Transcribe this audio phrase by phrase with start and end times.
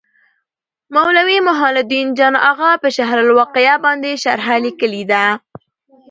[0.95, 5.25] مولوي محي الدین جان اغا په شرح الوقایه باندي شرحه لیکلي ده.